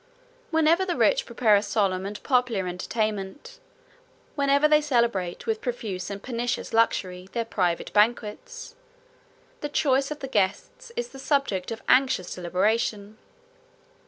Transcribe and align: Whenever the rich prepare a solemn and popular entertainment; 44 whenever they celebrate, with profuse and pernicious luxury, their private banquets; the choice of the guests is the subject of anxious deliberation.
Whenever 0.49 0.83
the 0.83 0.95
rich 0.95 1.27
prepare 1.27 1.55
a 1.55 1.61
solemn 1.61 2.07
and 2.07 2.23
popular 2.23 2.67
entertainment; 2.67 3.59
44 4.33 4.33
whenever 4.33 4.67
they 4.67 4.81
celebrate, 4.81 5.45
with 5.45 5.61
profuse 5.61 6.09
and 6.09 6.23
pernicious 6.23 6.73
luxury, 6.73 7.29
their 7.33 7.45
private 7.45 7.93
banquets; 7.93 8.73
the 9.59 9.69
choice 9.69 10.09
of 10.09 10.17
the 10.17 10.27
guests 10.27 10.91
is 10.95 11.09
the 11.09 11.19
subject 11.19 11.69
of 11.69 11.83
anxious 11.87 12.33
deliberation. 12.33 13.19